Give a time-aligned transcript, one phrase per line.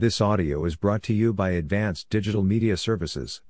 [0.00, 3.42] This audio is brought to you by Advanced Digital Media Services.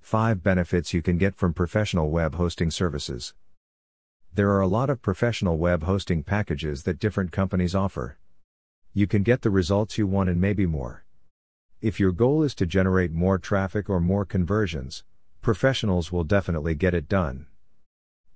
[0.00, 3.34] 5 Benefits you can get from professional web hosting services.
[4.32, 8.16] There are a lot of professional web hosting packages that different companies offer.
[8.94, 11.04] You can get the results you want and maybe more.
[11.80, 15.02] If your goal is to generate more traffic or more conversions,
[15.40, 17.48] professionals will definitely get it done.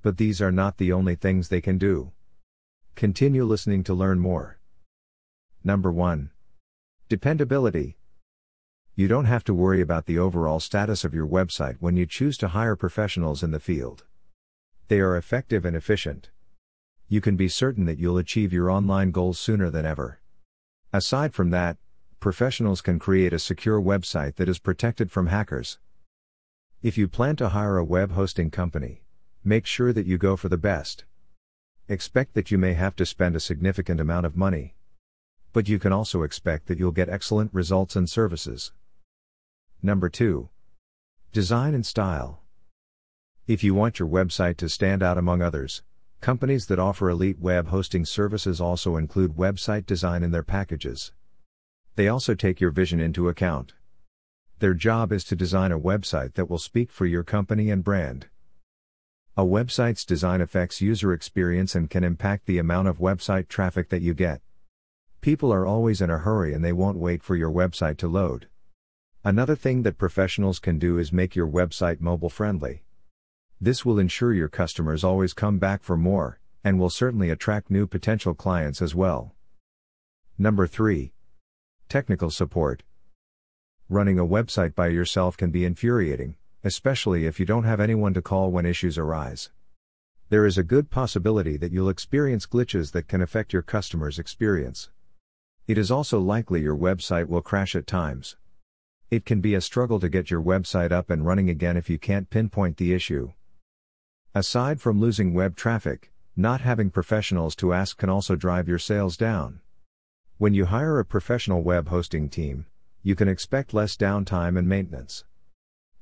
[0.03, 2.11] But these are not the only things they can do.
[2.97, 4.59] Continue listening to learn more.
[5.63, 6.33] Number 1.
[7.09, 7.99] Dependability.
[8.97, 12.37] You don't have to worry about the overall status of your website when you choose
[12.39, 14.03] to hire professionals in the field.
[14.89, 16.31] They are effective and efficient.
[17.07, 20.19] You can be certain that you'll achieve your online goals sooner than ever.
[20.93, 21.77] Aside from that,
[22.19, 25.79] professionals can create a secure website that is protected from hackers.
[26.83, 29.05] If you plan to hire a web hosting company,
[29.45, 31.05] make sure that you go for the best.
[31.89, 34.76] Expect that you may have to spend a significant amount of money.
[35.57, 38.73] But you can also expect that you'll get excellent results and services.
[39.83, 40.51] Number 2.
[41.33, 42.43] Design and style.
[43.47, 45.83] If you want your website to stand out among others,
[46.21, 51.13] companies that offer elite web hosting services also include website design in their packages.
[51.95, 53.73] They also take your vision into account.
[54.59, 58.27] Their job is to design a website that will speak for your company and brand.
[59.39, 64.03] A website's design affects user experience and can impact the amount of website traffic that
[64.03, 64.43] you get.
[65.27, 68.47] People are always in a hurry and they won't wait for your website to load.
[69.25, 72.85] Another thing that professionals can do is make your website mobile friendly.
[73.61, 77.89] This will ensure your customers always come back for more, and will certainly attract new
[77.89, 79.35] potential clients as well.
[80.39, 81.13] Number 3.
[81.89, 82.85] Technical support.
[83.89, 88.23] Running a website by yourself can be infuriating, especially if you don't have anyone to
[88.23, 89.51] call when issues arise.
[90.29, 94.89] There is a good possibility that you'll experience glitches that can affect your customer's experience.
[95.67, 98.37] It is also likely your website will crash at times.
[99.11, 101.99] It can be a struggle to get your website up and running again if you
[101.99, 103.33] can't pinpoint the issue.
[104.33, 109.17] Aside from losing web traffic, not having professionals to ask can also drive your sales
[109.17, 109.61] down.
[110.39, 112.67] When you hire a professional web hosting team,
[113.03, 115.25] you can expect less downtime and maintenance.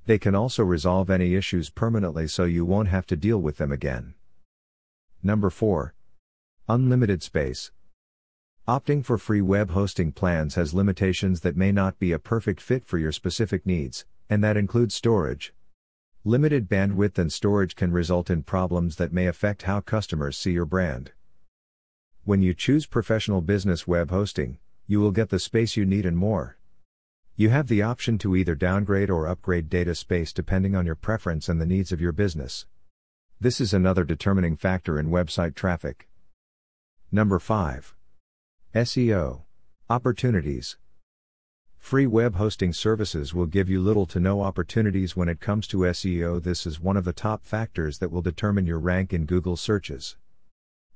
[0.04, 3.72] They can also resolve any issues permanently so you won't have to deal with them
[3.72, 4.12] again.
[5.22, 5.94] Number 4.
[6.68, 7.70] Unlimited space.
[8.66, 12.86] Opting for free web hosting plans has limitations that may not be a perfect fit
[12.86, 15.52] for your specific needs, and that includes storage.
[16.24, 20.64] Limited bandwidth and storage can result in problems that may affect how customers see your
[20.64, 21.12] brand.
[22.24, 26.16] When you choose professional business web hosting, you will get the space you need and
[26.16, 26.56] more.
[27.36, 31.50] You have the option to either downgrade or upgrade data space depending on your preference
[31.50, 32.64] and the needs of your business.
[33.38, 36.08] This is another determining factor in website traffic.
[37.12, 37.94] Number 5.
[38.74, 39.42] SEO.
[39.88, 40.78] Opportunities.
[41.78, 45.86] Free web hosting services will give you little to no opportunities when it comes to
[45.86, 46.42] SEO.
[46.42, 50.16] This is one of the top factors that will determine your rank in Google searches.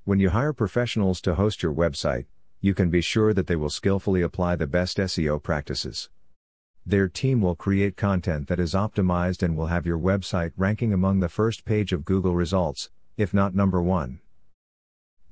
[0.03, 2.27] When you hire professionals to host your website,
[2.61, 6.11] you can be sure that they will skillfully apply the best SEO practices.
[6.85, 11.21] Their team will create content that is optimized and will have your website ranking among
[11.21, 14.19] the first page of Google results, if not number one.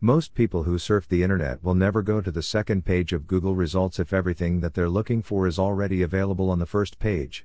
[0.07, 3.57] Most people who surf the internet will never go to the second page of Google
[3.57, 7.45] results if everything that they're looking for is already available on the first page.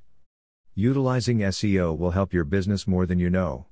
[0.76, 3.66] Utilizing SEO will help your business more than you know.